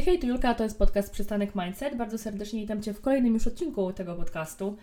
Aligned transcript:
Hej, 0.00 0.06
hej, 0.06 0.18
tu 0.18 0.26
Julka, 0.26 0.54
to 0.54 0.64
jest 0.64 0.78
podcast 0.78 1.12
Przystanek 1.12 1.54
Mindset. 1.54 1.96
Bardzo 1.96 2.18
serdecznie 2.18 2.60
witam 2.60 2.82
Cię 2.82 2.94
w 2.94 3.00
kolejnym 3.00 3.34
już 3.34 3.46
odcinku 3.46 3.92
tego 3.92 4.14
podcastu. 4.14 4.76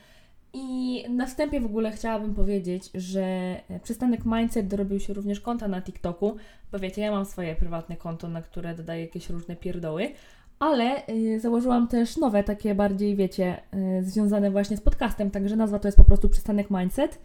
I 0.53 1.05
na 1.09 1.25
wstępie 1.25 1.61
w 1.61 1.65
ogóle 1.65 1.91
chciałabym 1.91 2.33
powiedzieć, 2.33 2.89
że 2.93 3.55
Przystanek 3.83 4.25
Mindset 4.25 4.67
dorobił 4.67 4.99
się 4.99 5.13
również 5.13 5.39
konta 5.39 5.67
na 5.67 5.81
TikToku, 5.81 6.35
bo 6.71 6.79
wiecie, 6.79 7.01
ja 7.01 7.11
mam 7.11 7.25
swoje 7.25 7.55
prywatne 7.55 7.97
konto, 7.97 8.27
na 8.27 8.41
które 8.41 8.75
dodaję 8.75 9.01
jakieś 9.01 9.29
różne 9.29 9.55
pierdoły, 9.55 10.11
ale 10.59 11.07
y, 11.09 11.39
założyłam 11.39 11.87
też 11.87 12.17
nowe, 12.17 12.43
takie 12.43 12.75
bardziej, 12.75 13.15
wiecie, 13.15 13.57
y, 13.99 14.03
związane 14.03 14.51
właśnie 14.51 14.77
z 14.77 14.81
podcastem, 14.81 15.31
także 15.31 15.55
nazwa 15.55 15.79
to 15.79 15.87
jest 15.87 15.97
po 15.97 16.05
prostu 16.05 16.29
Przystanek 16.29 16.69
Mindset 16.69 17.19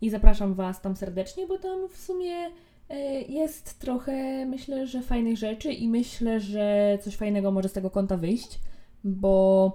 i 0.00 0.10
zapraszam 0.10 0.54
Was 0.54 0.80
tam 0.80 0.96
serdecznie, 0.96 1.46
bo 1.46 1.58
tam 1.58 1.88
w 1.88 1.96
sumie 1.96 2.50
jest 3.28 3.78
trochę, 3.78 4.46
myślę, 4.46 4.86
że 4.86 5.02
fajnych 5.02 5.36
rzeczy 5.36 5.72
i 5.72 5.88
myślę, 5.88 6.40
że 6.40 6.98
coś 7.02 7.16
fajnego 7.16 7.50
może 7.50 7.68
z 7.68 7.72
tego 7.72 7.90
konta 7.90 8.16
wyjść, 8.16 8.60
bo 9.04 9.72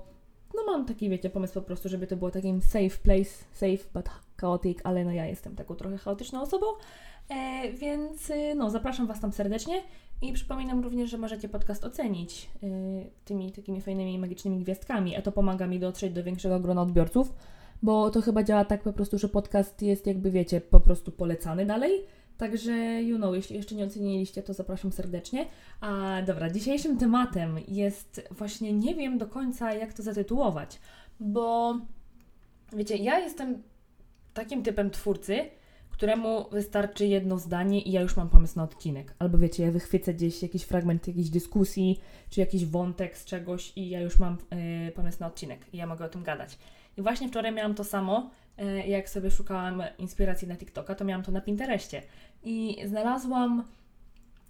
no 0.55 0.63
mam 0.65 0.85
taki, 0.85 1.09
wiecie, 1.09 1.29
pomysł 1.29 1.53
po 1.53 1.61
prostu, 1.61 1.89
żeby 1.89 2.07
to 2.07 2.17
było 2.17 2.31
takim 2.31 2.61
safe 2.61 2.97
place, 3.03 3.45
safe 3.51 3.89
but 3.93 4.09
chaotic, 4.37 4.79
ale 4.83 5.05
no 5.05 5.11
ja 5.11 5.25
jestem 5.25 5.55
taką 5.55 5.75
trochę 5.75 5.97
chaotyczną 5.97 6.41
osobą, 6.41 6.65
e, 7.29 7.71
więc 7.73 8.29
y, 8.29 8.55
no 8.55 8.69
zapraszam 8.69 9.07
Was 9.07 9.19
tam 9.19 9.33
serdecznie 9.33 9.81
i 10.21 10.33
przypominam 10.33 10.83
również, 10.83 11.09
że 11.09 11.17
możecie 11.17 11.49
podcast 11.49 11.85
ocenić 11.85 12.49
y, 12.63 12.67
tymi 13.25 13.51
takimi 13.51 13.81
fajnymi, 13.81 14.19
magicznymi 14.19 14.59
gwiazdkami, 14.59 15.15
a 15.15 15.21
to 15.21 15.31
pomaga 15.31 15.67
mi 15.67 15.79
dotrzeć 15.79 16.13
do 16.13 16.23
większego 16.23 16.59
grona 16.59 16.81
odbiorców, 16.81 17.33
bo 17.83 18.09
to 18.09 18.21
chyba 18.21 18.43
działa 18.43 18.65
tak 18.65 18.83
po 18.83 18.93
prostu, 18.93 19.17
że 19.17 19.29
podcast 19.29 19.81
jest 19.81 20.07
jakby, 20.07 20.31
wiecie, 20.31 20.61
po 20.61 20.79
prostu 20.79 21.11
polecany 21.11 21.65
dalej, 21.65 22.05
Także, 22.37 23.03
you 23.03 23.17
know, 23.17 23.35
jeśli 23.35 23.55
jeszcze 23.55 23.75
nie 23.75 23.85
oceniliście, 23.85 24.43
to 24.43 24.53
zapraszam 24.53 24.91
serdecznie. 24.91 25.45
A 25.81 26.21
dobra, 26.21 26.49
dzisiejszym 26.49 26.97
tematem 26.97 27.59
jest 27.67 28.27
właśnie 28.31 28.73
nie 28.73 28.95
wiem 28.95 29.17
do 29.17 29.27
końca, 29.27 29.73
jak 29.73 29.93
to 29.93 30.03
zatytułować, 30.03 30.79
bo 31.19 31.77
wiecie, 32.73 32.95
ja 32.95 33.19
jestem 33.19 33.63
takim 34.33 34.63
typem 34.63 34.91
twórcy, 34.91 35.45
któremu 35.89 36.49
wystarczy 36.49 37.05
jedno 37.05 37.39
zdanie 37.39 37.81
i 37.81 37.91
ja 37.91 38.01
już 38.01 38.17
mam 38.17 38.29
pomysł 38.29 38.57
na 38.57 38.63
odcinek. 38.63 39.13
Albo 39.19 39.37
wiecie, 39.37 39.63
ja 39.63 39.71
wychwycę 39.71 40.13
gdzieś 40.13 40.41
jakiś 40.41 40.63
fragment 40.63 41.07
jakiejś 41.07 41.29
dyskusji, 41.29 41.99
czy 42.29 42.39
jakiś 42.39 42.65
wątek 42.65 43.17
z 43.17 43.25
czegoś 43.25 43.73
i 43.75 43.89
ja 43.89 44.01
już 44.01 44.19
mam 44.19 44.37
yy, 44.85 44.91
pomysł 44.91 45.17
na 45.19 45.27
odcinek 45.27 45.73
i 45.73 45.77
ja 45.77 45.87
mogę 45.87 46.05
o 46.05 46.09
tym 46.09 46.23
gadać. 46.23 46.57
I 46.97 47.01
właśnie 47.01 47.27
wczoraj 47.27 47.51
miałam 47.51 47.75
to 47.75 47.83
samo, 47.83 48.29
jak 48.87 49.09
sobie 49.09 49.31
szukałam 49.31 49.83
inspiracji 49.97 50.47
na 50.47 50.55
TikToka, 50.55 50.95
to 50.95 51.05
miałam 51.05 51.23
to 51.23 51.31
na 51.31 51.41
Pinterestie. 51.41 52.01
I 52.43 52.77
znalazłam, 52.85 53.63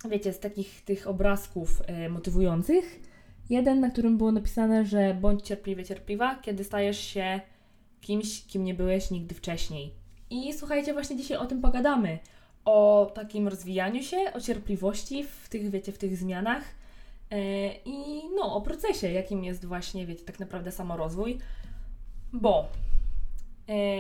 wiecie, 0.10 0.34
z 0.34 0.40
takich 0.40 0.82
tych 0.82 1.08
obrazków 1.08 1.82
yy, 1.88 2.10
motywujących, 2.10 3.00
jeden, 3.50 3.80
na 3.80 3.90
którym 3.90 4.18
było 4.18 4.32
napisane, 4.32 4.86
że 4.86 5.14
bądź 5.22 5.42
cierpliwy, 5.42 5.84
cierpliwa, 5.84 6.36
kiedy 6.36 6.64
stajesz 6.64 7.00
się 7.00 7.42
kimś, 8.02 8.46
kim 8.46 8.64
nie 8.64 8.74
byłeś 8.74 9.12
nigdy 9.12 9.36
wcześniej 9.36 10.04
i 10.34 10.54
słuchajcie, 10.54 10.94
właśnie 10.94 11.18
dzisiaj 11.18 11.38
o 11.38 11.46
tym 11.46 11.62
pogadamy. 11.62 12.20
O 12.66 13.12
takim 13.14 13.48
rozwijaniu 13.48 14.04
się, 14.04 14.18
o 14.34 14.42
cierpliwości 14.42 15.24
w 15.24 15.50
tych, 15.50 15.70
wiecie, 15.70 15.92
w 15.92 15.98
tych 15.98 16.18
zmianach 16.18 16.64
yy, 17.32 17.38
i 17.86 18.22
no, 18.36 18.56
o 18.56 18.62
procesie, 18.62 19.12
jakim 19.12 19.44
jest 19.44 19.66
właśnie, 19.66 20.06
wiecie, 20.06 20.26
tak 20.26 20.40
naprawdę 20.40 20.72
samorozwój. 20.72 21.38
Bo 22.34 22.68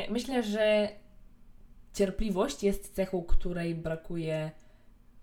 myślę, 0.10 0.44
że 0.44 0.90
cierpliwość 1.94 2.64
jest 2.64 2.96
cechą, 2.96 3.24
której 3.24 3.76
brakuje 3.76 4.52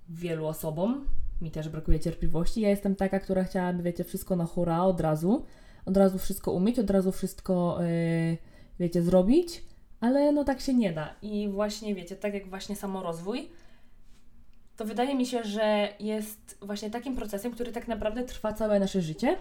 wielu 0.08 0.46
osobom. 0.46 1.06
Mi 1.40 1.50
też 1.50 1.68
brakuje 1.68 2.00
cierpliwości. 2.00 2.60
Ja 2.60 2.68
jestem 2.68 2.96
taka, 2.96 3.20
która 3.20 3.44
chciałaby, 3.44 3.82
wiecie, 3.82 4.04
wszystko 4.04 4.36
na 4.36 4.44
hura 4.44 4.82
od 4.82 5.00
razu. 5.00 5.44
Od 5.86 5.96
razu 5.96 6.18
wszystko 6.18 6.52
umieć, 6.52 6.78
od 6.78 6.90
razu 6.90 7.12
wszystko, 7.12 7.78
yy, 7.82 8.38
wiecie, 8.78 9.02
zrobić 9.02 9.62
ale 10.00 10.32
no 10.32 10.44
tak 10.44 10.60
się 10.60 10.74
nie 10.74 10.92
da. 10.92 11.14
I 11.22 11.48
właśnie 11.48 11.94
wiecie, 11.94 12.16
tak 12.16 12.34
jak 12.34 12.48
właśnie 12.48 12.76
samorozwój, 12.76 13.50
to 14.76 14.84
wydaje 14.84 15.14
mi 15.14 15.26
się, 15.26 15.44
że 15.44 15.88
jest 16.00 16.58
właśnie 16.62 16.90
takim 16.90 17.16
procesem, 17.16 17.52
który 17.52 17.72
tak 17.72 17.88
naprawdę 17.88 18.22
trwa 18.22 18.52
całe 18.52 18.80
nasze 18.80 19.02
życie. 19.02 19.36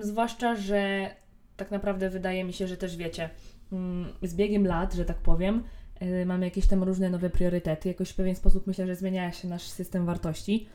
Zwłaszcza, 0.00 0.56
że 0.56 1.10
tak 1.60 1.70
naprawdę 1.70 2.10
wydaje 2.10 2.44
mi 2.44 2.52
się, 2.52 2.66
że 2.66 2.76
też 2.76 2.96
wiecie, 2.96 3.30
um, 3.72 4.06
z 4.22 4.34
biegiem 4.34 4.66
lat, 4.66 4.94
że 4.94 5.04
tak 5.04 5.16
powiem, 5.16 5.62
um, 6.00 6.26
mamy 6.26 6.44
jakieś 6.44 6.66
tam 6.66 6.82
różne 6.82 7.10
nowe 7.10 7.30
priorytety. 7.30 7.88
Jakoś 7.88 8.10
w 8.10 8.14
pewien 8.14 8.34
sposób 8.34 8.66
myślę, 8.66 8.86
że 8.86 8.96
zmienia 8.96 9.32
się 9.32 9.48
nasz 9.48 9.62
system 9.62 10.06
wartości 10.06 10.66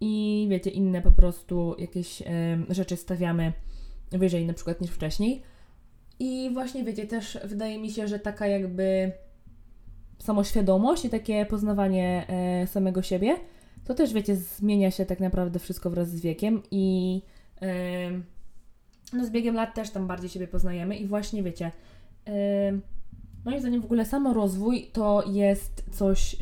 i 0.00 0.46
wiecie, 0.50 0.70
inne 0.70 1.02
po 1.02 1.12
prostu 1.12 1.76
jakieś 1.78 2.22
rzeczy 2.68 2.96
stawiamy 2.96 3.52
wyżej 4.10 4.46
na 4.46 4.52
przykład 4.52 4.80
niż 4.80 4.90
wcześniej. 4.90 5.42
I 6.18 6.50
właśnie 6.52 6.84
wiecie, 6.84 7.06
też 7.06 7.38
wydaje 7.44 7.78
mi 7.78 7.90
się, 7.90 8.08
że 8.08 8.18
taka 8.18 8.46
jakby 8.46 9.12
samoświadomość 10.18 11.04
i 11.04 11.10
takie 11.10 11.46
poznawanie 11.46 12.26
e, 12.28 12.66
samego 12.66 13.02
siebie, 13.02 13.36
to 13.84 13.94
też 13.94 14.12
wiecie, 14.12 14.36
zmienia 14.36 14.90
się 14.90 15.06
tak 15.06 15.20
naprawdę 15.20 15.58
wszystko 15.58 15.90
wraz 15.90 16.10
z 16.10 16.20
wiekiem 16.20 16.62
i 16.70 17.22
no 19.12 19.26
z 19.26 19.30
biegiem 19.30 19.54
lat 19.54 19.74
też 19.74 19.90
tam 19.90 20.06
bardziej 20.06 20.30
siebie 20.30 20.48
poznajemy 20.48 20.96
i 20.96 21.06
właśnie 21.06 21.42
wiecie, 21.42 21.72
e, 22.26 22.32
moim 23.44 23.60
zdaniem 23.60 23.80
w 23.80 23.84
ogóle 23.84 24.04
samorozwój 24.04 24.86
to 24.92 25.24
jest 25.26 25.84
coś 25.90 26.34
e, 26.34 26.36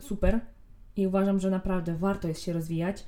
super 0.00 0.40
i 0.96 1.06
uważam, 1.06 1.40
że 1.40 1.50
naprawdę 1.50 1.94
warto 1.94 2.28
jest 2.28 2.42
się 2.42 2.52
rozwijać 2.52 3.04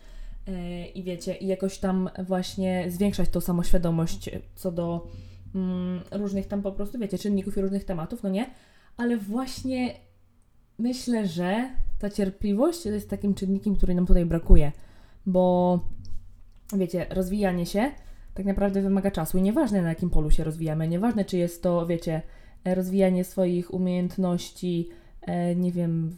e, 0.47 0.87
i 0.87 1.03
wiecie, 1.03 1.35
i 1.35 1.47
jakoś 1.47 1.79
tam 1.79 2.11
właśnie 2.27 2.85
zwiększać 2.89 3.29
tą 3.29 3.41
samoświadomość 3.41 4.31
co 4.55 4.73
do 4.73 5.07
mm, 5.55 6.01
różnych 6.11 6.47
tam 6.47 6.63
po 6.63 6.73
prostu, 6.73 6.99
wiecie, 6.99 7.19
czynników 7.19 7.57
i 7.57 7.61
różnych 7.61 7.85
tematów, 7.85 8.23
no 8.23 8.29
nie? 8.29 8.51
Ale 8.97 9.17
właśnie 9.17 9.95
myślę, 10.79 11.27
że 11.27 11.71
ta 11.99 12.11
cierpliwość 12.11 12.83
to 12.83 12.89
jest 12.89 13.11
takim 13.11 13.35
czynnikiem, 13.35 13.77
który 13.77 13.95
nam 13.95 14.07
tutaj 14.07 14.27
brakuje, 14.27 14.73
bo 15.27 15.81
wiecie, 16.77 17.07
rozwijanie 17.11 17.67
się 17.67 17.91
tak 18.37 18.47
naprawdę 18.47 18.83
wymaga 18.83 19.11
czasu 19.11 19.39
i 19.39 19.43
nieważne 19.43 19.83
na 19.83 19.89
jakim 19.89 20.11
polu 20.11 20.31
się 20.31 20.45
rozwijamy, 20.45 20.89
nieważne 20.89 21.25
czy 21.25 21.37
jest 21.37 21.63
to, 21.63 21.87
wiecie, 21.87 22.23
rozwijanie 22.65 23.25
swoich 23.25 23.75
umiejętności, 23.75 24.89
e, 25.23 25.55
nie 25.55 25.73
wiem, 25.73 26.17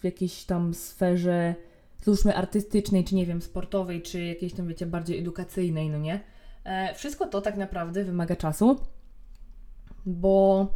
w 0.00 0.04
jakiejś 0.04 0.44
tam 0.44 0.74
sferze, 0.74 1.54
załóżmy 2.02 2.36
artystycznej, 2.36 3.04
czy 3.04 3.14
nie 3.14 3.26
wiem, 3.26 3.42
sportowej, 3.42 4.02
czy 4.02 4.24
jakiejś 4.24 4.52
tam, 4.52 4.68
wiecie, 4.68 4.86
bardziej 4.86 5.18
edukacyjnej, 5.18 5.90
no 5.90 5.98
nie? 5.98 6.20
E, 6.64 6.94
wszystko 6.94 7.26
to 7.26 7.40
tak 7.40 7.56
naprawdę 7.56 8.04
wymaga 8.04 8.36
czasu, 8.36 8.80
bo 10.06 10.66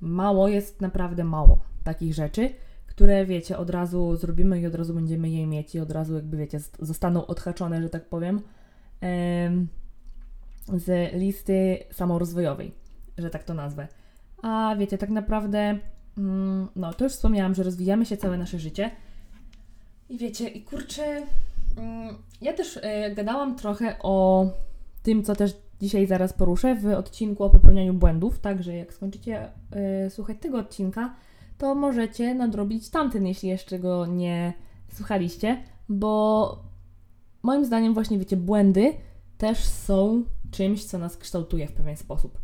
mało 0.00 0.48
jest 0.48 0.80
naprawdę 0.80 1.24
mało 1.24 1.60
takich 1.84 2.14
rzeczy, 2.14 2.50
które 2.86 3.26
wiecie, 3.26 3.58
od 3.58 3.70
razu 3.70 4.16
zrobimy 4.16 4.60
i 4.60 4.66
od 4.66 4.74
razu 4.74 4.94
będziemy 4.94 5.30
je 5.30 5.46
mieć 5.46 5.74
i 5.74 5.80
od 5.80 5.90
razu 5.90 6.14
jakby 6.14 6.36
wiecie, 6.36 6.60
zostaną 6.78 7.26
odhaczone, 7.26 7.82
że 7.82 7.88
tak 7.88 8.08
powiem, 8.08 8.40
z 10.74 11.12
listy 11.14 11.78
samorozwojowej, 11.92 12.74
że 13.18 13.30
tak 13.30 13.44
to 13.44 13.54
nazwę. 13.54 13.88
A 14.42 14.76
wiecie, 14.78 14.98
tak 14.98 15.10
naprawdę, 15.10 15.78
mm, 16.18 16.68
no 16.76 16.92
to 16.92 17.04
już 17.04 17.12
wspomniałam, 17.12 17.54
że 17.54 17.62
rozwijamy 17.62 18.06
się 18.06 18.16
całe 18.16 18.38
nasze 18.38 18.58
życie. 18.58 18.90
I 20.08 20.18
wiecie, 20.18 20.48
i 20.48 20.62
kurczę, 20.62 21.22
mm, 21.76 22.14
ja 22.40 22.52
też 22.52 22.80
e, 22.82 23.14
gadałam 23.14 23.56
trochę 23.56 23.96
o 24.02 24.46
tym, 25.02 25.24
co 25.24 25.36
też 25.36 25.52
dzisiaj 25.80 26.06
zaraz 26.06 26.32
poruszę 26.32 26.74
w 26.74 26.86
odcinku 26.86 27.44
o 27.44 27.50
popełnianiu 27.50 27.94
błędów. 27.94 28.38
Także 28.38 28.76
jak 28.76 28.94
skończycie 28.94 29.48
y, 30.06 30.10
słuchać 30.10 30.36
tego 30.40 30.58
odcinka, 30.58 31.14
to 31.58 31.74
możecie 31.74 32.34
nadrobić 32.34 32.90
tamten, 32.90 33.26
jeśli 33.26 33.48
jeszcze 33.48 33.78
go 33.78 34.06
nie 34.06 34.52
słuchaliście, 34.92 35.62
bo 35.88 36.58
moim 37.42 37.64
zdaniem 37.64 37.94
właśnie, 37.94 38.18
wiecie, 38.18 38.36
błędy 38.36 38.92
też 39.38 39.64
są 39.64 40.24
czymś, 40.50 40.84
co 40.84 40.98
nas 40.98 41.16
kształtuje 41.16 41.66
w 41.66 41.72
pewien 41.72 41.96
sposób. 41.96 42.38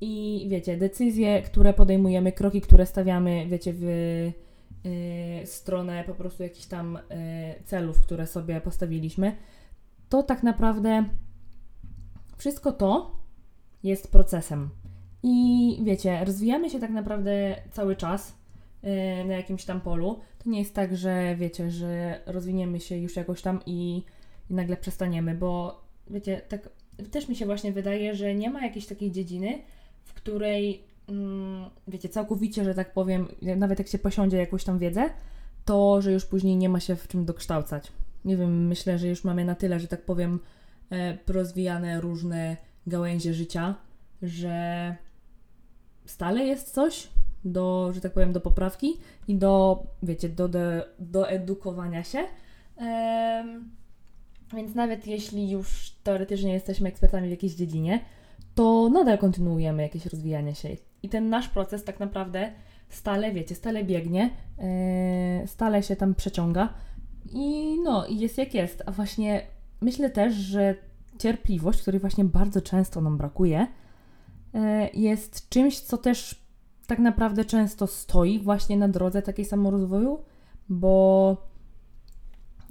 I 0.00 0.46
wiecie, 0.50 0.76
decyzje, 0.76 1.42
które 1.42 1.74
podejmujemy, 1.74 2.32
kroki, 2.32 2.60
które 2.60 2.86
stawiamy, 2.86 3.46
wiecie, 3.48 3.72
w 3.72 3.84
y, 3.84 4.32
stronę 5.46 6.04
po 6.06 6.14
prostu 6.14 6.42
jakichś 6.42 6.66
tam 6.66 6.96
y, 6.96 7.00
celów, 7.64 8.00
które 8.00 8.26
sobie 8.26 8.60
postawiliśmy, 8.60 9.36
to 10.08 10.22
tak 10.22 10.42
naprawdę 10.42 11.04
wszystko 12.36 12.72
to 12.72 13.16
jest 13.82 14.12
procesem. 14.12 14.70
I 15.22 15.78
wiecie, 15.84 16.24
rozwijamy 16.24 16.70
się 16.70 16.80
tak 16.80 16.90
naprawdę 16.90 17.56
cały 17.72 17.96
czas 17.96 18.36
yy, 18.82 18.90
na 19.24 19.34
jakimś 19.34 19.64
tam 19.64 19.80
polu. 19.80 20.20
To 20.38 20.50
nie 20.50 20.58
jest 20.58 20.74
tak, 20.74 20.96
że 20.96 21.36
wiecie, 21.36 21.70
że 21.70 22.20
rozwiniemy 22.26 22.80
się 22.80 22.96
już 22.96 23.16
jakoś 23.16 23.42
tam 23.42 23.60
i, 23.66 24.02
i 24.50 24.54
nagle 24.54 24.76
przestaniemy, 24.76 25.34
bo 25.34 25.80
wiecie, 26.10 26.40
tak 26.48 26.68
też 27.10 27.28
mi 27.28 27.36
się 27.36 27.46
właśnie 27.46 27.72
wydaje, 27.72 28.14
że 28.14 28.34
nie 28.34 28.50
ma 28.50 28.62
jakiejś 28.62 28.86
takiej 28.86 29.10
dziedziny, 29.10 29.58
w 30.04 30.14
której 30.14 30.84
mm, 31.08 31.70
wiecie, 31.88 32.08
całkowicie, 32.08 32.64
że 32.64 32.74
tak 32.74 32.92
powiem, 32.92 33.28
nawet 33.42 33.78
jak 33.78 33.88
się 33.88 33.98
posiądzie 33.98 34.36
jakąś 34.36 34.64
tam 34.64 34.78
wiedzę, 34.78 35.10
to 35.64 36.02
że 36.02 36.12
już 36.12 36.24
później 36.24 36.56
nie 36.56 36.68
ma 36.68 36.80
się 36.80 36.96
w 36.96 37.08
czym 37.08 37.24
dokształcać. 37.24 37.92
Nie 38.24 38.36
wiem, 38.36 38.66
myślę, 38.66 38.98
że 38.98 39.08
już 39.08 39.24
mamy 39.24 39.44
na 39.44 39.54
tyle, 39.54 39.80
że 39.80 39.88
tak 39.88 40.04
powiem, 40.04 40.40
e, 40.92 41.18
rozwijane 41.26 42.00
różne 42.00 42.56
gałęzie 42.86 43.34
życia, 43.34 43.74
że 44.22 44.96
stale 46.06 46.44
jest 46.44 46.74
coś 46.74 47.08
do, 47.44 47.90
że 47.92 48.00
tak 48.00 48.12
powiem, 48.12 48.32
do 48.32 48.40
poprawki 48.40 48.96
i 49.28 49.34
do, 49.36 49.82
wiecie, 50.02 50.28
do, 50.28 50.48
do, 50.48 50.60
do 50.98 51.28
edukowania 51.28 52.04
się. 52.04 52.18
Więc 54.52 54.74
nawet 54.74 55.06
jeśli 55.06 55.50
już 55.50 55.90
teoretycznie 56.02 56.52
jesteśmy 56.52 56.88
ekspertami 56.88 57.28
w 57.28 57.30
jakiejś 57.30 57.54
dziedzinie, 57.54 58.00
to 58.54 58.90
nadal 58.92 59.18
kontynuujemy 59.18 59.82
jakieś 59.82 60.06
rozwijanie 60.06 60.54
się. 60.54 60.68
I 61.02 61.08
ten 61.08 61.28
nasz 61.28 61.48
proces 61.48 61.84
tak 61.84 62.00
naprawdę 62.00 62.52
stale, 62.88 63.32
wiecie, 63.32 63.54
stale 63.54 63.84
biegnie, 63.84 64.30
yy, 65.40 65.46
stale 65.48 65.82
się 65.82 65.96
tam 65.96 66.14
przeciąga 66.14 66.74
i 67.32 67.76
no, 67.84 68.06
jest 68.08 68.38
jak 68.38 68.54
jest. 68.54 68.82
A 68.86 68.92
właśnie 68.92 69.46
myślę 69.80 70.10
też, 70.10 70.34
że 70.34 70.74
cierpliwość, 71.18 71.82
której 71.82 72.00
właśnie 72.00 72.24
bardzo 72.24 72.60
często 72.60 73.00
nam 73.00 73.18
brakuje, 73.18 73.66
yy, 74.54 74.60
jest 74.94 75.48
czymś, 75.48 75.80
co 75.80 75.98
też 75.98 76.44
tak 76.86 76.98
naprawdę 76.98 77.44
często 77.44 77.86
stoi 77.86 78.38
właśnie 78.38 78.76
na 78.76 78.88
drodze 78.88 79.22
takiej 79.22 79.44
samorozwoju, 79.44 80.18
bo 80.68 81.36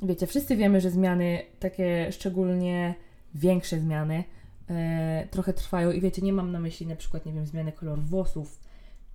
wiecie, 0.04 0.28
wszyscy 0.28 0.56
wiemy, 0.56 0.82
że 0.82 0.90
zmiany, 0.90 1.40
takie 1.60 2.12
szczególnie 2.12 2.96
większe 3.36 3.80
zmiany, 3.80 4.24
e, 4.70 5.28
trochę 5.32 5.54
trwają 5.54 5.92
i 5.92 6.02
wiecie, 6.02 6.22
nie 6.22 6.34
mam 6.34 6.52
na 6.52 6.60
myśli 6.60 6.88
na 6.88 6.96
przykład, 6.96 7.26
nie 7.26 7.34
wiem, 7.34 7.46
zmiany 7.46 7.72
koloru 7.72 8.02
włosów, 8.02 8.60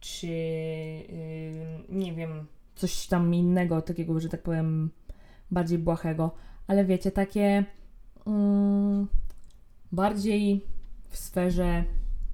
czy 0.01 0.27
yy, 0.27 1.97
nie 1.99 2.13
wiem, 2.15 2.47
coś 2.75 3.07
tam 3.07 3.35
innego, 3.35 3.83
takiego, 3.83 4.21
że 4.21 4.29
tak 4.29 4.43
powiem, 4.43 4.91
bardziej 5.51 5.79
błahego, 5.79 6.35
ale 6.67 6.85
wiecie, 6.85 7.11
takie 7.11 7.65
yy, 8.27 9.07
bardziej 9.93 10.65
w 11.09 11.17
sferze 11.17 11.85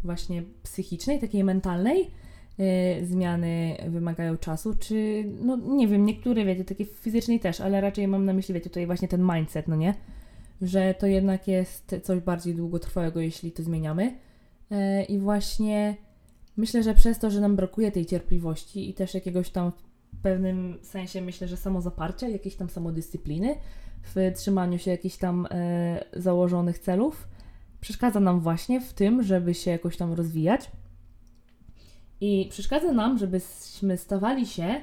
właśnie 0.04 0.42
psychicznej, 0.62 1.20
takiej 1.20 1.44
mentalnej, 1.44 2.10
zmiany 3.02 3.76
wymagają 3.88 4.36
czasu, 4.36 4.74
czy 4.74 5.24
no 5.40 5.56
nie 5.56 5.88
wiem, 5.88 6.06
niektóre 6.06 6.44
wiecie, 6.44 6.64
takie 6.64 6.84
fizycznej 6.84 7.40
też, 7.40 7.60
ale 7.60 7.80
raczej 7.80 8.08
mam 8.08 8.24
na 8.24 8.32
myśli, 8.32 8.54
wiecie, 8.54 8.70
tutaj 8.70 8.86
właśnie 8.86 9.08
ten 9.08 9.32
mindset, 9.34 9.68
no 9.68 9.76
nie? 9.76 9.94
Że 10.62 10.94
to 10.94 11.06
jednak 11.06 11.48
jest 11.48 11.96
coś 12.02 12.20
bardziej 12.20 12.54
długotrwałego, 12.54 13.20
jeśli 13.20 13.52
to 13.52 13.62
zmieniamy. 13.62 14.14
Y, 14.72 15.04
I 15.04 15.18
właśnie 15.18 15.96
myślę, 16.56 16.82
że 16.82 16.94
przez 16.94 17.18
to, 17.18 17.30
że 17.30 17.40
nam 17.40 17.56
brakuje 17.56 17.92
tej 17.92 18.06
cierpliwości 18.06 18.90
i 18.90 18.94
też 18.94 19.14
jakiegoś 19.14 19.50
tam 19.50 19.72
w 20.12 20.22
pewnym 20.22 20.78
sensie 20.82 21.20
myślę, 21.20 21.48
że 21.48 21.56
samozaparcia, 21.56 22.28
jakiejś 22.28 22.54
tam 22.54 22.70
samodyscypliny 22.70 23.54
w 24.02 24.32
trzymaniu 24.34 24.78
się 24.78 24.90
jakichś 24.90 25.16
tam 25.16 25.46
e, 25.50 26.04
założonych 26.12 26.78
celów, 26.78 27.28
przeszkadza 27.80 28.20
nam 28.20 28.40
właśnie 28.40 28.80
w 28.80 28.92
tym, 28.92 29.22
żeby 29.22 29.54
się 29.54 29.70
jakoś 29.70 29.96
tam 29.96 30.12
rozwijać 30.12 30.70
i 32.24 32.48
przeszkadza 32.50 32.92
nam, 32.92 33.18
żebyśmy 33.18 33.96
stawali 33.96 34.46
się 34.46 34.74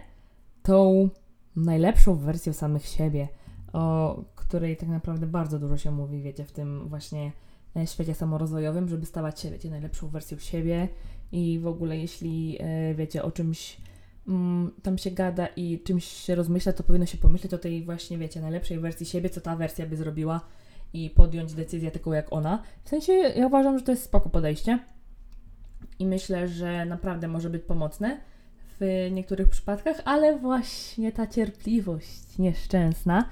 tą 0.63 1.09
najlepszą 1.55 2.15
wersją 2.15 2.53
samych 2.53 2.85
siebie, 2.85 3.27
o 3.73 4.15
której 4.35 4.77
tak 4.77 4.89
naprawdę 4.89 5.27
bardzo 5.27 5.59
dużo 5.59 5.77
się 5.77 5.91
mówi, 5.91 6.21
wiecie, 6.21 6.45
w 6.45 6.51
tym 6.51 6.89
właśnie 6.89 7.31
e, 7.75 7.87
świecie 7.87 8.15
samorozwojowym, 8.15 8.87
żeby 8.87 9.05
stawać 9.05 9.39
się, 9.39 9.51
wiecie, 9.51 9.69
najlepszą 9.69 10.07
wersją 10.07 10.37
siebie 10.37 10.87
i 11.31 11.59
w 11.59 11.67
ogóle 11.67 11.97
jeśli, 11.97 12.57
e, 12.59 12.95
wiecie, 12.95 13.23
o 13.23 13.31
czymś 13.31 13.77
mm, 14.27 14.71
tam 14.83 14.97
się 14.97 15.11
gada 15.11 15.47
i 15.55 15.79
czymś 15.79 16.05
się 16.05 16.35
rozmyśla, 16.35 16.73
to 16.73 16.83
powinno 16.83 17.05
się 17.05 17.17
pomyśleć 17.17 17.53
o 17.53 17.57
tej 17.57 17.83
właśnie, 17.83 18.17
wiecie, 18.17 18.41
najlepszej 18.41 18.79
wersji 18.79 19.05
siebie, 19.05 19.29
co 19.29 19.41
ta 19.41 19.55
wersja 19.55 19.85
by 19.85 19.97
zrobiła 19.97 20.41
i 20.93 21.09
podjąć 21.09 21.53
decyzję 21.53 21.91
taką 21.91 22.13
jak 22.13 22.33
ona. 22.33 22.63
W 22.83 22.89
sensie 22.89 23.13
ja 23.13 23.47
uważam, 23.47 23.79
że 23.79 23.85
to 23.85 23.91
jest 23.91 24.03
spoko 24.03 24.29
podejście 24.29 24.79
i 26.01 26.05
myślę, 26.05 26.47
że 26.47 26.85
naprawdę 26.85 27.27
może 27.27 27.49
być 27.49 27.63
pomocne 27.63 28.19
w 28.79 29.07
niektórych 29.11 29.49
przypadkach, 29.49 30.01
ale 30.05 30.39
właśnie 30.39 31.11
ta 31.11 31.27
cierpliwość 31.27 32.37
nieszczęsna 32.37 33.29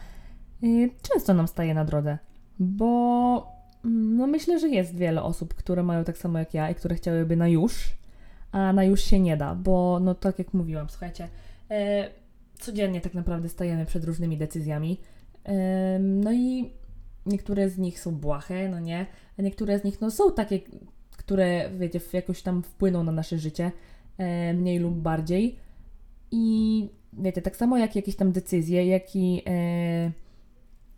yy, 0.62 0.90
często 1.02 1.34
nam 1.34 1.48
staje 1.48 1.74
na 1.74 1.86
drodze, 1.86 2.18
bo 2.60 3.52
mm, 3.86 4.18
no 4.18 4.28
myślę, 4.28 4.60
że 4.60 4.70
jest 4.70 4.96
wiele 4.96 5.24
osób, 5.24 5.54
które 5.54 5.84
mają 5.84 6.04
tak 6.04 6.18
samo 6.18 6.40
jak 6.40 6.54
ja 6.54 6.70
i 6.70 6.76
które 6.76 6.96
chciałyby 6.96 7.36
na 7.36 7.48
już, 7.48 7.98
a 8.52 8.74
na 8.74 8.84
już 8.84 9.02
się 9.02 9.20
nie 9.20 9.38
da, 9.38 9.56
bo 9.56 10.00
no 10.02 10.16
tak 10.16 10.40
jak 10.40 10.54
mówiłam, 10.54 10.90
słuchajcie, 10.90 11.28
yy, 11.70 11.78
codziennie 12.60 13.02
tak 13.02 13.14
naprawdę 13.14 13.50
stajemy 13.50 13.86
przed 13.86 14.04
różnymi 14.04 14.38
decyzjami, 14.38 14.98
yy, 15.48 15.54
no 16.00 16.34
i 16.34 16.74
niektóre 17.26 17.70
z 17.70 17.78
nich 17.78 18.00
są 18.00 18.16
błahe, 18.16 18.70
no 18.70 18.80
nie, 18.80 19.06
a 19.40 19.42
niektóre 19.42 19.80
z 19.80 19.84
nich 19.84 20.02
no 20.02 20.12
są 20.12 20.32
takie 20.32 20.60
które, 21.30 21.70
wiecie, 21.70 22.00
jakoś 22.14 22.42
tam 22.42 22.64
wpłyną 22.64 23.04
na 23.04 23.12
nasze 23.12 23.38
życie, 23.38 23.72
e, 24.18 24.54
mniej 24.54 24.80
lub 24.80 24.96
bardziej. 24.96 25.60
I 26.32 26.90
wiecie, 27.14 27.42
tak 27.42 27.58
samo 27.58 27.78
jak 27.78 27.96
jakieś 27.96 28.16
tam 28.16 28.32
decyzje, 28.32 28.86
jak 28.86 29.16
i 29.16 29.42
e, 29.48 30.12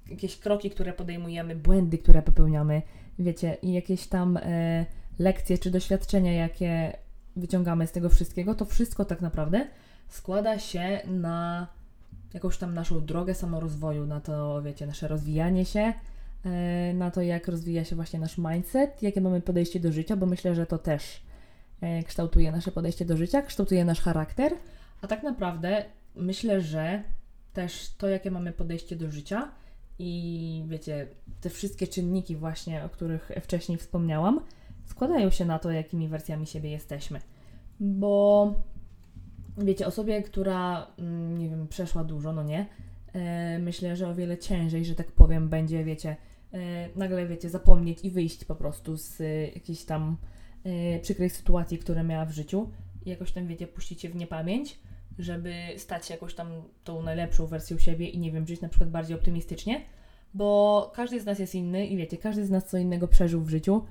jakieś 0.10 0.38
kroki, 0.38 0.70
które 0.70 0.94
podejmujemy, 0.94 1.56
błędy, 1.56 1.98
które 1.98 2.22
popełniamy, 2.22 2.82
wiecie, 3.20 3.58
i 3.62 3.74
jakieś 3.74 4.08
tam 4.08 4.38
e, 4.38 4.86
lekcje 5.20 5.58
czy 5.58 5.72
doświadczenia, 5.72 6.34
jakie 6.34 6.98
wyciągamy 7.36 7.88
z 7.88 7.92
tego 7.92 8.10
wszystkiego, 8.10 8.56
to 8.56 8.66
wszystko 8.66 9.06
tak 9.06 9.22
naprawdę 9.22 9.68
składa 10.10 10.60
się 10.60 11.00
na 11.08 11.68
jakąś 12.34 12.58
tam 12.58 12.74
naszą 12.74 13.06
drogę 13.06 13.34
samorozwoju, 13.34 14.06
na 14.06 14.22
to, 14.22 14.62
wiecie, 14.62 14.88
nasze 14.88 15.08
rozwijanie 15.08 15.66
się, 15.66 15.94
na 16.94 17.12
to, 17.12 17.22
jak 17.22 17.48
rozwija 17.48 17.86
się 17.86 17.96
właśnie 17.96 18.20
nasz 18.20 18.38
mindset, 18.38 19.04
jakie 19.04 19.22
mamy 19.22 19.42
podejście 19.42 19.80
do 19.80 19.92
życia, 19.92 20.16
bo 20.16 20.26
myślę, 20.26 20.56
że 20.56 20.66
to 20.66 20.78
też 20.78 21.22
e, 21.82 22.04
kształtuje 22.04 22.52
nasze 22.52 22.72
podejście 22.72 23.06
do 23.06 23.18
życia, 23.18 23.42
kształtuje 23.42 23.86
nasz 23.86 24.02
charakter, 24.02 24.54
a 25.02 25.08
tak 25.08 25.24
naprawdę 25.24 25.86
myślę, 26.16 26.62
że 26.62 27.04
też 27.54 27.90
to, 27.98 28.08
jakie 28.08 28.32
mamy 28.32 28.52
podejście 28.52 28.96
do 28.96 29.12
życia 29.12 29.52
i 30.00 30.64
wiecie, 30.68 31.08
te 31.42 31.50
wszystkie 31.50 31.88
czynniki 31.88 32.36
właśnie, 32.36 32.84
o 32.84 32.90
których 32.90 33.32
wcześniej 33.42 33.78
wspomniałam, 33.78 34.40
składają 34.86 35.30
się 35.30 35.46
na 35.46 35.60
to, 35.60 35.72
jakimi 35.72 36.08
wersjami 36.08 36.48
siebie 36.48 36.72
jesteśmy. 36.72 37.20
Bo 37.80 38.54
wiecie, 39.58 39.88
osobie, 39.88 40.22
która, 40.22 40.88
mm, 41.00 41.38
nie 41.38 41.50
wiem, 41.50 41.68
przeszła 41.68 42.04
dużo, 42.04 42.34
no 42.34 42.44
nie, 42.44 42.66
e, 43.14 43.60
myślę, 43.60 43.96
że 43.96 44.08
o 44.08 44.16
wiele 44.16 44.38
ciężej, 44.38 44.86
że 44.86 44.96
tak 44.96 45.12
powiem, 45.12 45.50
będzie, 45.50 45.84
wiecie, 45.84 46.16
E, 46.16 46.31
nagle, 46.96 47.28
wiecie, 47.28 47.50
zapomnieć 47.50 48.00
i 48.04 48.12
wyjść 48.12 48.46
po 48.46 48.56
prostu 48.56 48.98
z 48.98 49.22
e, 49.22 49.48
jakiejś 49.48 49.84
tam 49.84 50.18
e, 50.64 51.00
przykrej 51.00 51.30
sytuacji, 51.30 51.78
które 51.78 52.04
miała 52.04 52.26
w 52.26 52.32
życiu 52.32 52.70
i 53.06 53.10
jakoś 53.10 53.32
tam, 53.32 53.48
wiecie, 53.48 53.68
puścić 53.68 54.02
się 54.02 54.10
w 54.10 54.16
niepamięć, 54.16 54.80
żeby 55.20 55.54
stać 55.78 56.06
się 56.06 56.14
jakąś 56.14 56.34
tam 56.34 56.48
tą 56.84 57.04
najlepszą 57.04 57.48
wersją 57.48 57.78
siebie 57.78 58.10
i 58.10 58.20
nie 58.20 58.32
wiem, 58.32 58.48
żyć 58.48 58.62
na 58.62 58.70
przykład 58.70 58.90
bardziej 58.90 59.16
optymistycznie, 59.16 59.82
bo 60.34 60.92
każdy 60.96 61.20
z 61.20 61.26
nas 61.26 61.40
jest 61.40 61.56
inny 61.56 61.88
i 61.88 61.98
wiecie, 61.98 62.18
każdy 62.18 62.46
z 62.46 62.50
nas 62.50 62.70
co 62.70 62.78
innego 62.78 63.08
przeżył 63.08 63.42
w 63.42 63.50
życiu. 63.50 63.86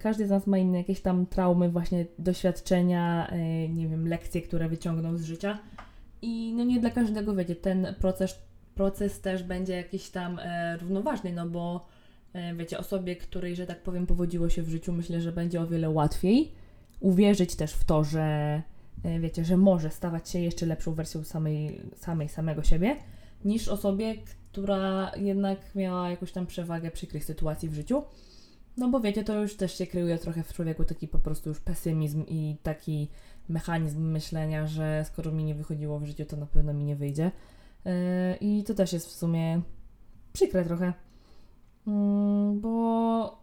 Każdy 0.00 0.26
z 0.26 0.30
nas 0.30 0.46
ma 0.46 0.58
inne 0.58 0.78
jakieś 0.78 1.00
tam 1.00 1.26
traumy, 1.26 1.70
właśnie 1.70 2.06
doświadczenia, 2.18 3.32
nie 3.68 3.88
wiem, 3.88 4.08
lekcje, 4.08 4.42
które 4.42 4.68
wyciągnął 4.68 5.16
z 5.16 5.24
życia. 5.24 5.58
I 6.22 6.52
no 6.56 6.64
nie 6.64 6.80
dla 6.80 6.90
każdego, 6.90 7.34
wiecie, 7.34 7.56
ten 7.56 7.94
proces, 8.00 8.47
proces 8.78 9.20
też 9.20 9.42
będzie 9.42 9.72
jakiś 9.72 10.10
tam 10.10 10.38
e, 10.38 10.76
równoważny, 10.76 11.32
no 11.32 11.48
bo 11.48 11.86
e, 12.32 12.54
wiecie, 12.54 12.78
osobie, 12.78 13.16
której, 13.16 13.56
że 13.56 13.66
tak 13.66 13.82
powiem, 13.82 14.06
powodziło 14.06 14.48
się 14.48 14.62
w 14.62 14.68
życiu, 14.68 14.92
myślę, 14.92 15.20
że 15.20 15.32
będzie 15.32 15.60
o 15.60 15.66
wiele 15.66 15.90
łatwiej 15.90 16.52
uwierzyć 17.00 17.56
też 17.56 17.72
w 17.72 17.84
to, 17.84 18.04
że 18.04 18.22
e, 19.04 19.20
wiecie, 19.20 19.44
że 19.44 19.56
może 19.56 19.90
stawać 19.90 20.30
się 20.30 20.38
jeszcze 20.38 20.66
lepszą 20.66 20.94
wersją 20.94 21.24
samej, 21.24 21.80
samej 21.96 22.28
samego 22.28 22.62
siebie, 22.62 22.96
niż 23.44 23.68
osobie, 23.68 24.14
która 24.52 25.12
jednak 25.16 25.74
miała 25.74 26.10
jakąś 26.10 26.32
tam 26.32 26.46
przewagę 26.46 26.90
przykrych 26.90 27.24
sytuacji 27.24 27.68
w 27.68 27.74
życiu. 27.74 28.02
No 28.76 28.88
bo 28.88 29.00
wiecie, 29.00 29.24
to 29.24 29.42
już 29.42 29.56
też 29.56 29.78
się 29.78 29.86
kryje 29.86 30.18
trochę 30.18 30.42
w 30.42 30.52
człowieku 30.52 30.84
taki 30.84 31.08
po 31.08 31.18
prostu 31.18 31.48
już 31.48 31.60
pesymizm 31.60 32.24
i 32.28 32.56
taki 32.62 33.08
mechanizm 33.48 34.10
myślenia, 34.10 34.66
że 34.66 35.04
skoro 35.06 35.32
mi 35.32 35.44
nie 35.44 35.54
wychodziło 35.54 35.98
w 35.98 36.04
życiu, 36.04 36.24
to 36.24 36.36
na 36.36 36.46
pewno 36.46 36.74
mi 36.74 36.84
nie 36.84 36.96
wyjdzie. 36.96 37.30
Yy, 37.84 37.92
I 38.40 38.64
to 38.64 38.74
też 38.74 38.92
jest 38.92 39.06
w 39.06 39.12
sumie 39.12 39.60
przykre 40.32 40.64
trochę. 40.64 40.92
Mm, 41.86 42.60
bo 42.60 43.38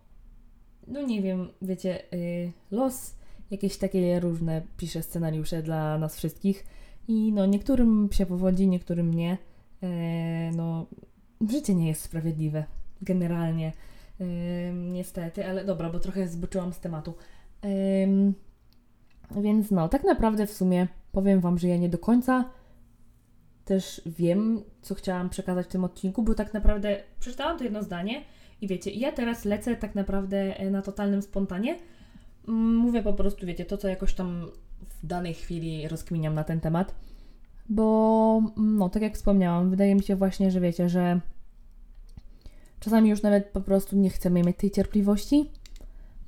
no 0.88 1.02
nie 1.02 1.22
wiem, 1.22 1.50
wiecie, 1.62 2.04
yy, 2.12 2.52
los 2.72 3.16
jakieś 3.52 3.78
takie 3.78 4.20
różne 4.20 4.62
pisze 4.78 5.04
scenariusze 5.04 5.64
dla 5.64 5.98
nas 5.98 6.18
wszystkich 6.18 6.66
i 7.08 7.34
no 7.34 7.46
niektórym 7.46 8.10
się 8.12 8.26
powodzi, 8.26 8.68
niektórym 8.68 9.14
nie. 9.14 9.38
Yy, 9.82 9.90
no 10.56 10.86
życie 11.50 11.76
nie 11.76 11.88
jest 11.88 12.02
sprawiedliwe 12.02 12.64
generalnie. 13.02 13.74
Niestety, 14.74 15.46
ale 15.46 15.66
dobra, 15.66 15.90
bo 15.90 16.00
trochę 16.00 16.28
zboczyłam 16.28 16.74
z 16.74 16.80
tematu. 16.80 17.14
Więc 19.32 19.72
no, 19.72 19.90
tak 19.90 20.04
naprawdę 20.04 20.48
w 20.48 20.54
sumie 20.54 20.88
powiem 21.12 21.40
Wam, 21.40 21.58
że 21.58 21.68
ja 21.68 21.78
nie 21.78 21.90
do 21.90 21.98
końca 21.98 22.50
też 23.66 24.02
wiem, 24.06 24.64
co 24.82 24.96
chciałam 24.96 25.30
przekazać 25.30 25.66
w 25.66 25.70
tym 25.70 25.84
odcinku, 25.84 26.24
bo 26.24 26.34
tak 26.34 26.54
naprawdę 26.54 27.04
przeczytałam 27.20 27.58
to 27.58 27.64
jedno 27.64 27.84
zdanie 27.84 28.22
I 28.62 28.68
wiecie, 28.68 28.92
ja 28.92 29.12
teraz 29.12 29.46
lecę 29.46 29.76
tak 29.76 29.96
naprawdę 29.96 30.60
e, 30.60 30.72
na 30.72 30.82
totalnym 30.82 31.22
spontanie. 31.22 31.80
Mm, 32.48 32.76
mówię 32.76 33.04
po 33.04 33.14
prostu, 33.14 33.46
wiecie, 33.46 33.66
to 33.66 33.78
co 33.78 33.88
jakoś 33.88 34.14
tam 34.14 34.48
w 35.02 35.08
danej 35.08 35.34
chwili 35.34 35.88
rozkminiam 35.88 36.34
na 36.34 36.44
ten 36.44 36.60
temat. 36.60 36.96
Bo, 37.70 38.42
mm, 38.58 38.78
no, 38.78 38.90
tak 38.90 39.04
jak 39.04 39.16
wspomniałam, 39.16 39.70
wydaje 39.70 39.96
mi 39.96 40.04
się 40.04 40.16
właśnie, 40.16 40.52
że 40.52 40.60
wiecie, 40.60 40.90
że 40.90 41.20
czasami 42.80 43.10
już 43.10 43.22
nawet 43.22 43.46
po 43.46 43.62
prostu 43.62 43.96
nie 43.96 44.10
chcemy 44.10 44.44
mieć 44.44 44.58
tej 44.58 44.72
cierpliwości, 44.72 45.50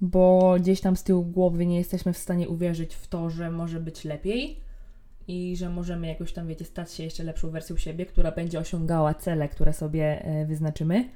bo 0.01 0.55
gdzieś 0.59 0.81
tam 0.81 0.95
z 0.95 1.03
tyłu 1.03 1.23
głowy 1.23 1.65
nie 1.65 1.77
jesteśmy 1.77 2.13
w 2.13 2.17
stanie 2.17 2.49
uwierzyć 2.49 2.95
w 2.95 3.07
to, 3.07 3.29
że 3.29 3.51
może 3.51 3.79
być 3.79 4.05
lepiej 4.05 4.66
i 5.27 5.57
że 5.57 5.69
możemy 5.69 6.07
jakoś 6.07 6.33
tam, 6.33 6.47
wiecie, 6.47 6.65
stać 6.65 6.91
się 6.93 7.03
jeszcze 7.03 7.23
lepszą 7.23 7.49
wersją 7.49 7.77
siebie, 7.77 8.05
która 8.05 8.31
będzie 8.31 8.59
osiągała 8.59 9.13
cele, 9.13 9.49
które 9.49 9.73
sobie 9.73 10.25
e, 10.25 10.45
wyznaczymy, 10.45 11.09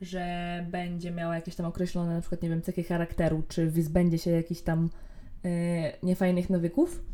że 0.00 0.66
będzie 0.70 1.10
miała 1.10 1.34
jakieś 1.34 1.54
tam 1.54 1.66
określone, 1.66 2.14
na 2.14 2.20
przykład, 2.20 2.42
nie 2.42 2.48
wiem, 2.48 2.62
cechy 2.62 2.82
charakteru, 2.84 3.42
czy 3.48 3.70
wyzbędzie 3.70 4.18
się 4.18 4.30
jakichś 4.30 4.60
tam 4.60 4.90
yy, 5.44 5.50
niefajnych 6.02 6.50
nawyków, 6.50 7.04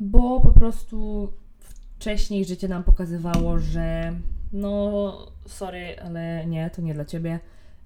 bo 0.00 0.40
po 0.40 0.52
prostu 0.52 1.28
wcześniej 1.58 2.44
życie 2.44 2.68
nam 2.68 2.84
pokazywało, 2.84 3.58
że 3.58 4.14
no, 4.52 5.32
sorry, 5.46 5.96
ale 6.00 6.46
nie, 6.46 6.70
to 6.70 6.82
nie 6.82 6.94
dla 6.94 7.04
ciebie, 7.04 7.40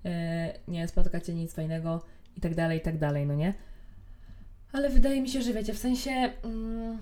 yy, 0.05 0.11
nie 0.69 0.89
spotka 0.89 1.21
cię 1.21 1.35
nic 1.35 1.55
fajnego 1.55 2.03
i 2.37 2.41
tak 2.41 2.55
dalej, 2.55 2.79
i 2.79 2.83
tak 2.83 2.99
dalej, 2.99 3.27
no 3.27 3.35
nie? 3.35 3.55
Ale 4.73 4.91
wydaje 4.91 5.21
mi 5.21 5.29
się, 5.29 5.43
że 5.43 5.53
wiecie, 5.53 5.75
w 5.75 5.79
sensie. 5.79 6.11
Mm, 6.11 6.99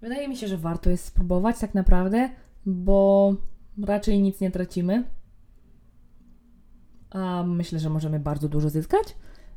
wydaje 0.00 0.28
mi 0.28 0.36
się, 0.36 0.48
że 0.48 0.56
warto 0.56 0.90
jest 0.90 1.04
spróbować 1.04 1.58
tak 1.58 1.74
naprawdę, 1.74 2.30
bo 2.66 3.34
raczej 3.86 4.22
nic 4.22 4.40
nie 4.40 4.50
tracimy. 4.50 5.04
A 7.10 7.42
myślę, 7.42 7.78
że 7.78 7.90
możemy 7.90 8.20
bardzo 8.20 8.48
dużo 8.48 8.70
zyskać. 8.70 9.16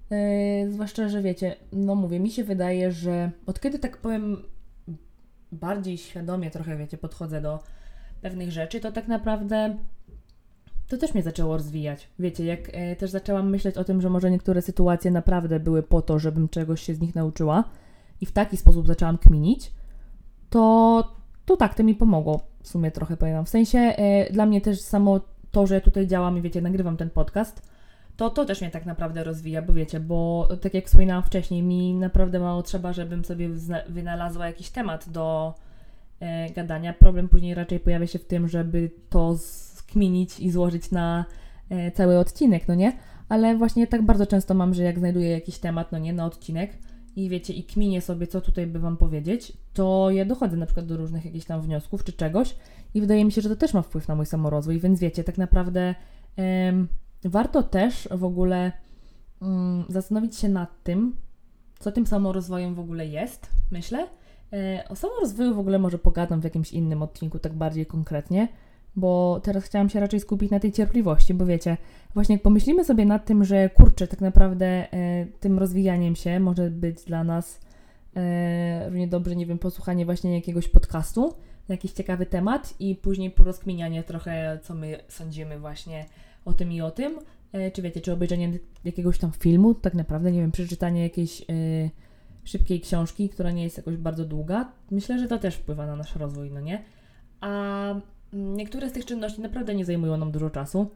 Yy, 0.10 0.72
zwłaszcza, 0.72 1.10
że 1.10 1.22
wiecie, 1.22 1.56
no 1.72 1.96
mówię, 1.96 2.20
mi 2.20 2.32
się 2.32 2.44
wydaje, 2.44 2.92
że 2.92 3.32
od 3.46 3.60
kiedy 3.60 3.80
tak 3.80 3.98
powiem, 3.98 4.38
bardziej 5.52 5.98
świadomie 5.98 6.52
trochę, 6.52 6.78
wiecie, 6.78 6.98
podchodzę 6.98 7.42
do 7.42 7.60
pewnych 8.22 8.52
rzeczy, 8.52 8.80
to 8.80 8.92
tak 8.92 9.08
naprawdę 9.08 9.78
to 10.92 10.98
też 10.98 11.14
mnie 11.14 11.24
zaczęło 11.24 11.58
rozwijać. 11.58 12.08
Wiecie, 12.20 12.46
jak 12.46 12.60
e, 12.74 12.96
też 12.96 13.12
zaczęłam 13.12 13.50
myśleć 13.50 13.78
o 13.78 13.84
tym, 13.84 14.02
że 14.02 14.10
może 14.10 14.32
niektóre 14.32 14.62
sytuacje 14.62 15.12
naprawdę 15.12 15.60
były 15.60 15.84
po 15.84 16.02
to, 16.02 16.20
żebym 16.20 16.50
czegoś 16.50 16.82
się 16.82 16.96
z 16.96 17.00
nich 17.00 17.16
nauczyła 17.16 17.64
i 18.22 18.26
w 18.26 18.32
taki 18.32 18.58
sposób 18.58 18.88
zaczęłam 18.88 19.18
kminić, 19.18 19.72
to, 20.52 21.04
to 21.46 21.58
tak, 21.58 21.76
to 21.76 21.84
mi 21.84 21.96
pomogło 21.96 22.42
w 22.64 22.68
sumie 22.68 22.92
trochę, 22.92 23.18
powiem 23.18 23.46
W 23.46 23.50
sensie 23.50 23.80
e, 23.80 24.34
dla 24.34 24.46
mnie 24.46 24.62
też 24.62 24.82
samo 24.82 25.20
to, 25.52 25.68
że 25.68 25.82
tutaj 25.82 26.08
działam 26.08 26.38
i 26.38 26.42
wiecie, 26.42 26.62
nagrywam 26.62 26.98
ten 26.98 27.10
podcast, 27.10 27.72
to 28.18 28.30
to 28.30 28.46
też 28.46 28.62
mnie 28.62 28.72
tak 28.72 28.86
naprawdę 28.86 29.24
rozwija, 29.24 29.62
bo 29.62 29.74
wiecie, 29.74 30.00
bo 30.00 30.50
tak 30.62 30.74
jak 30.74 30.86
wspominałam 30.86 31.24
wcześniej, 31.24 31.64
mi 31.64 31.94
naprawdę 31.94 32.40
mało 32.40 32.64
trzeba, 32.64 32.94
żebym 32.94 33.26
sobie 33.26 33.50
wynalazła 33.90 34.46
jakiś 34.48 34.70
temat 34.70 35.10
do 35.10 35.54
e, 36.20 36.50
gadania. 36.50 36.94
Problem 36.94 37.30
później 37.30 37.56
raczej 37.56 37.80
pojawia 37.80 38.08
się 38.08 38.20
w 38.20 38.26
tym, 38.26 38.48
żeby 38.48 38.92
to 39.10 39.38
skminić 39.38 40.40
i 40.40 40.52
złożyć 40.52 40.92
na 40.92 41.26
e, 41.70 41.92
cały 41.92 42.20
odcinek, 42.20 42.68
no 42.68 42.76
nie? 42.76 42.94
Ale 43.30 43.56
właśnie 43.56 43.88
tak 43.88 44.02
bardzo 44.02 44.28
często 44.28 44.54
mam, 44.54 44.74
że 44.74 44.84
jak 44.84 45.00
znajduję 45.00 45.30
jakiś 45.32 45.58
temat, 45.58 45.92
no 45.92 45.98
nie, 45.98 46.14
na 46.14 46.26
odcinek 46.26 46.72
i 47.16 47.30
wiecie, 47.30 47.54
i 47.54 47.64
kminię 47.64 48.02
sobie, 48.02 48.28
co 48.28 48.42
tutaj 48.42 48.68
by 48.68 48.80
Wam 48.80 48.98
powiedzieć, 48.98 49.54
to 49.74 50.10
ja 50.12 50.26
dochodzę 50.26 50.58
na 50.58 50.66
przykład 50.66 50.86
do 50.86 50.98
różnych 50.98 51.26
jakichś 51.26 51.46
tam 51.46 51.62
wniosków 51.62 52.04
czy 52.04 52.14
czegoś 52.14 52.56
i 52.94 53.02
wydaje 53.02 53.26
mi 53.26 53.32
się, 53.32 53.42
że 53.42 53.50
to 53.50 53.56
też 53.56 53.74
ma 53.74 53.82
wpływ 53.82 54.08
na 54.08 54.16
mój 54.16 54.26
samorozwój, 54.26 54.80
więc 54.80 55.00
wiecie, 55.00 55.24
tak 55.24 55.38
naprawdę 55.38 55.96
warto 57.24 57.64
też 57.64 58.10
w 58.12 58.24
ogóle 58.24 58.72
um, 59.42 59.86
zastanowić 59.90 60.36
się 60.36 60.50
nad 60.50 60.84
tym, 60.84 61.16
co 61.80 61.92
tym 61.92 62.08
samorozwojem 62.08 62.76
w 62.76 62.80
ogóle 62.80 63.08
jest, 63.08 63.50
myślę. 63.72 64.08
E, 64.54 64.84
o 64.90 64.96
samorozwoju 64.96 65.56
w 65.56 65.60
ogóle 65.60 65.80
może 65.80 66.00
pogadam 66.00 66.42
w 66.42 66.44
jakimś 66.44 66.72
innym 66.72 67.02
odcinku, 67.02 67.40
tak 67.40 67.54
bardziej 67.54 67.86
konkretnie, 67.86 68.48
bo 68.96 69.40
teraz 69.44 69.64
chciałam 69.64 69.90
się 69.90 70.00
raczej 70.00 70.20
skupić 70.20 70.52
na 70.52 70.60
tej 70.60 70.72
cierpliwości, 70.72 71.34
bo 71.34 71.46
wiecie, 71.46 71.78
właśnie 72.14 72.36
jak 72.36 72.42
pomyślimy 72.42 72.86
sobie 72.86 73.06
nad 73.06 73.26
tym, 73.26 73.44
że 73.44 73.70
kurczę, 73.70 74.08
tak 74.08 74.22
naprawdę 74.22 74.66
e, 74.66 75.26
tym 75.40 75.60
rozwijaniem 75.60 76.16
się 76.16 76.40
może 76.40 76.70
być 76.70 77.04
dla 77.04 77.24
nas 77.24 77.62
e, 78.16 78.86
równie 78.86 79.08
dobrze, 79.08 79.36
nie 79.36 79.46
wiem, 79.46 79.60
posłuchanie 79.60 80.06
właśnie 80.06 80.36
jakiegoś 80.36 80.68
podcastu 80.68 81.34
na 81.70 81.74
jakiś 81.74 81.92
ciekawy 81.92 82.26
temat 82.26 82.74
i 82.80 82.96
później 82.96 83.32
porozkminianie 83.32 84.04
trochę, 84.04 84.60
co 84.64 84.76
my 84.76 85.00
sądzimy 85.08 85.60
właśnie 85.60 86.06
o 86.46 86.54
tym 86.54 86.72
i 86.72 86.82
o 86.82 86.92
tym, 86.92 87.20
e, 87.52 87.72
czy 87.72 87.82
wiecie, 87.82 88.02
czy 88.02 88.14
obejrzenie 88.14 88.60
jakiegoś 88.84 89.18
tam 89.18 89.32
filmu, 89.32 89.74
tak 89.74 89.94
naprawdę, 89.94 90.32
nie 90.32 90.42
wiem, 90.42 90.52
przeczytanie 90.52 91.04
jakiejś 91.04 91.42
e, 91.42 91.46
szybkiej 92.44 92.82
książki, 92.82 93.30
która 93.30 93.52
nie 93.52 93.64
jest 93.64 93.78
jakoś 93.78 93.98
bardzo 93.98 94.26
długa, 94.26 94.72
myślę, 94.92 95.20
że 95.20 95.28
to 95.28 95.40
też 95.40 95.56
wpływa 95.56 95.86
na 95.86 95.96
nasz 95.96 96.16
rozwój, 96.16 96.52
no 96.52 96.60
nie? 96.60 96.84
A 97.42 97.96
niektóre 98.34 98.90
z 98.90 98.94
tych 98.94 99.06
czynności 99.06 99.42
naprawdę 99.42 99.76
nie 99.76 99.86
zajmują 99.86 100.18
nam 100.18 100.32
dużo 100.32 100.50
czasu, 100.50 100.88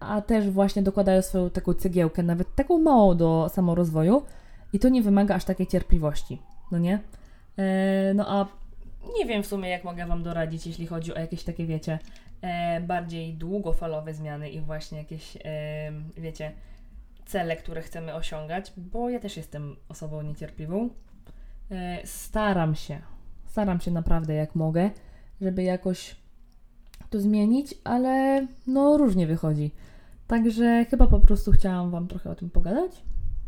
a 0.00 0.20
też 0.20 0.50
właśnie 0.50 0.82
dokładają 0.82 1.22
swoją 1.22 1.50
taką 1.50 1.74
cegiełkę, 1.74 2.22
nawet 2.22 2.54
taką 2.54 2.78
małą 2.78 3.16
do 3.16 3.48
samorozwoju 3.48 4.22
i 4.72 4.78
to 4.78 4.88
nie 4.88 5.02
wymaga 5.02 5.34
aż 5.34 5.44
takiej 5.44 5.66
cierpliwości, 5.66 6.38
no 6.72 6.78
nie? 6.78 6.98
E, 7.58 8.14
no 8.14 8.24
a 8.28 8.46
nie 9.18 9.26
wiem 9.26 9.42
w 9.42 9.46
sumie, 9.46 9.68
jak 9.68 9.84
mogę 9.84 10.06
Wam 10.06 10.22
doradzić, 10.22 10.66
jeśli 10.66 10.86
chodzi 10.86 11.14
o 11.14 11.18
jakieś 11.18 11.44
takie, 11.44 11.66
wiecie, 11.66 11.98
e, 12.42 12.80
bardziej 12.80 13.34
długofalowe 13.34 14.14
zmiany 14.14 14.50
i 14.50 14.60
właśnie 14.60 14.98
jakieś, 14.98 15.36
e, 15.44 15.92
wiecie, 16.16 16.52
cele, 17.26 17.56
które 17.56 17.82
chcemy 17.82 18.14
osiągać, 18.14 18.72
bo 18.76 19.10
ja 19.10 19.20
też 19.20 19.36
jestem 19.36 19.76
osobą 19.88 20.22
niecierpliwą. 20.22 20.88
E, 21.70 22.06
staram 22.06 22.74
się, 22.74 22.98
staram 23.46 23.80
się 23.80 23.90
naprawdę 23.90 24.34
jak 24.34 24.54
mogę, 24.54 24.90
żeby 25.40 25.62
jakoś 25.62 26.16
to 27.10 27.20
zmienić, 27.20 27.74
ale 27.84 28.46
no 28.66 28.96
różnie 28.96 29.26
wychodzi. 29.26 29.70
Także 30.26 30.86
chyba 30.90 31.06
po 31.06 31.20
prostu 31.20 31.52
chciałam 31.52 31.90
Wam 31.90 32.08
trochę 32.08 32.30
o 32.30 32.34
tym 32.34 32.50
pogadać. 32.50 32.92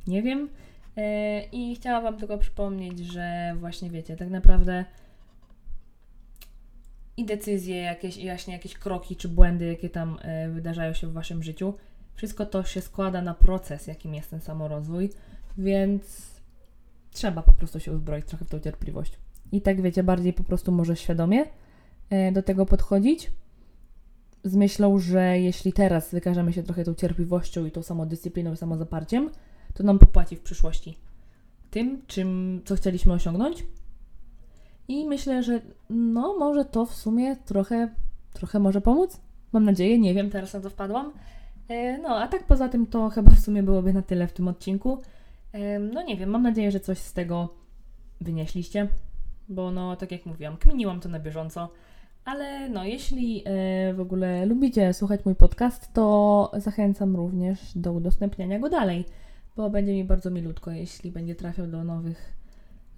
Nie 0.06 0.22
wiem. 0.22 0.48
E, 0.96 1.42
I 1.44 1.76
chciałam 1.76 2.02
Wam 2.02 2.16
tylko 2.16 2.38
przypomnieć, 2.38 2.98
że 2.98 3.54
właśnie 3.60 3.90
wiecie, 3.90 4.16
tak 4.16 4.30
naprawdę 4.30 4.84
i 7.16 7.24
decyzje 7.24 7.76
jakieś, 7.76 8.16
i 8.16 8.24
właśnie 8.24 8.52
jakieś 8.52 8.74
kroki 8.74 9.16
czy 9.16 9.28
błędy, 9.28 9.66
jakie 9.66 9.90
tam 9.90 10.18
e, 10.22 10.48
wydarzają 10.48 10.92
się 10.92 11.06
w 11.06 11.12
Waszym 11.12 11.42
życiu, 11.42 11.74
wszystko 12.14 12.46
to 12.46 12.64
się 12.64 12.80
składa 12.80 13.22
na 13.22 13.34
proces, 13.34 13.86
jakim 13.86 14.14
jest 14.14 14.30
ten 14.30 14.40
samorozwój, 14.40 15.10
więc 15.58 16.32
trzeba 17.10 17.42
po 17.42 17.52
prostu 17.52 17.80
się 17.80 17.92
uzbroić 17.92 18.26
trochę 18.26 18.44
w 18.44 18.48
tą 18.48 18.60
cierpliwość. 18.60 19.12
I 19.52 19.60
tak 19.60 19.82
wiecie, 19.82 20.02
bardziej 20.02 20.32
po 20.32 20.44
prostu 20.44 20.72
może 20.72 20.96
świadomie 20.96 21.44
e, 22.10 22.32
do 22.32 22.42
tego 22.42 22.66
podchodzić, 22.66 23.30
z 24.44 24.56
myślą, 24.56 24.98
że 24.98 25.38
jeśli 25.38 25.72
teraz 25.72 26.10
wykażemy 26.10 26.52
się 26.52 26.62
trochę 26.62 26.84
tą 26.84 26.94
cierpliwością 26.94 27.64
i 27.66 27.70
tą 27.70 27.82
samodyscypliną 27.82 28.52
i 28.52 28.56
samozaparciem, 28.56 29.30
to 29.74 29.82
nam 29.82 29.98
popłaci 29.98 30.36
w 30.36 30.40
przyszłości 30.40 30.98
tym, 31.72 32.02
czym, 32.06 32.60
co 32.64 32.76
chcieliśmy 32.76 33.12
osiągnąć. 33.12 33.64
I 34.88 35.06
myślę, 35.06 35.42
że 35.42 35.60
no, 35.90 36.38
może 36.38 36.64
to 36.64 36.86
w 36.86 36.94
sumie 36.94 37.36
trochę, 37.36 37.88
trochę 38.32 38.58
może 38.58 38.80
pomóc. 38.80 39.20
Mam 39.52 39.64
nadzieję, 39.64 39.98
nie 39.98 40.14
wiem, 40.14 40.30
teraz 40.30 40.54
na 40.54 40.60
to 40.60 40.70
wpadłam. 40.70 41.12
E, 41.68 41.98
no, 41.98 42.08
a 42.18 42.28
tak 42.28 42.46
poza 42.46 42.68
tym 42.68 42.86
to 42.86 43.08
chyba 43.08 43.30
w 43.30 43.38
sumie 43.38 43.62
byłoby 43.62 43.92
na 43.92 44.02
tyle 44.02 44.26
w 44.26 44.32
tym 44.32 44.48
odcinku. 44.48 45.02
E, 45.52 45.78
no 45.78 46.02
nie 46.02 46.16
wiem, 46.16 46.30
mam 46.30 46.42
nadzieję, 46.42 46.70
że 46.70 46.80
coś 46.80 46.98
z 46.98 47.12
tego 47.12 47.48
wynieśliście, 48.20 48.88
bo 49.48 49.70
no, 49.70 49.96
tak 49.96 50.12
jak 50.12 50.26
mówiłam, 50.26 50.56
kminiłam 50.56 51.00
to 51.00 51.08
na 51.08 51.20
bieżąco. 51.20 51.68
Ale 52.24 52.68
no, 52.68 52.84
jeśli 52.84 53.42
e, 53.44 53.94
w 53.94 54.00
ogóle 54.00 54.46
lubicie 54.46 54.94
słuchać 54.94 55.24
mój 55.24 55.34
podcast, 55.34 55.92
to 55.92 56.50
zachęcam 56.56 57.16
również 57.16 57.58
do 57.76 57.92
udostępniania 57.92 58.58
go 58.58 58.70
dalej, 58.70 59.04
bo 59.56 59.70
będzie 59.70 59.92
mi 59.92 60.04
bardzo 60.04 60.30
milutko, 60.30 60.70
jeśli 60.70 61.10
będzie 61.10 61.34
trafiał 61.34 61.66
do 61.66 61.84
nowych 61.84 62.32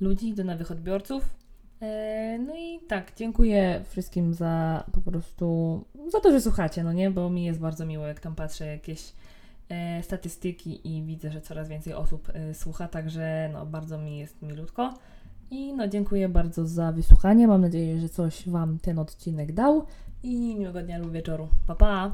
ludzi, 0.00 0.34
do 0.34 0.44
nowych 0.44 0.70
odbiorców. 0.70 1.36
E, 1.82 2.38
no 2.38 2.54
i 2.56 2.80
tak, 2.88 3.12
dziękuję 3.16 3.84
wszystkim 3.88 4.34
za 4.34 4.84
po 4.92 5.00
prostu, 5.10 5.84
za 6.08 6.20
to, 6.20 6.30
że 6.30 6.40
słuchacie, 6.40 6.84
no 6.84 6.92
nie, 6.92 7.10
bo 7.10 7.30
mi 7.30 7.44
jest 7.44 7.60
bardzo 7.60 7.86
miło, 7.86 8.06
jak 8.06 8.20
tam 8.20 8.34
patrzę 8.34 8.66
jakieś 8.66 9.12
e, 9.68 10.02
statystyki 10.02 10.96
i 10.96 11.02
widzę, 11.02 11.30
że 11.30 11.40
coraz 11.40 11.68
więcej 11.68 11.94
osób 11.94 12.32
słucha, 12.52 12.88
także 12.88 13.50
no, 13.52 13.66
bardzo 13.66 13.98
mi 13.98 14.18
jest 14.18 14.42
milutko. 14.42 14.94
I 15.50 15.72
no 15.72 15.88
dziękuję 15.88 16.28
bardzo 16.28 16.66
za 16.66 16.92
wysłuchanie. 16.92 17.48
Mam 17.48 17.60
nadzieję, 17.60 18.00
że 18.00 18.08
coś 18.08 18.48
Wam 18.48 18.78
ten 18.78 18.98
odcinek 18.98 19.52
dał 19.52 19.84
i 20.22 20.56
miłego 20.56 20.82
dnia 20.82 20.98
lub 20.98 21.12
wieczoru. 21.12 21.48
Pa 21.66 21.74
pa! 21.74 22.10